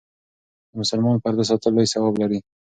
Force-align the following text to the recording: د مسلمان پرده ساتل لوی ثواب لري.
د 0.69 0.71
مسلمان 0.81 1.15
پرده 1.23 1.43
ساتل 1.49 1.71
لوی 1.75 1.87
ثواب 1.93 2.15
لري. 2.21 2.39